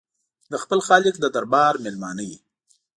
د 0.51 0.53
خپل 0.63 0.79
خالق 0.87 1.15
د 1.19 1.25
دربار 1.35 1.73
مېلمانه 1.83 2.23
وي. 2.29 2.37